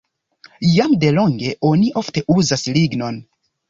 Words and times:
Jam 0.69 0.95
delonge 1.05 1.53
oni 1.71 1.95
ofte 2.05 2.27
uzas 2.41 2.69
lignon. 2.81 3.27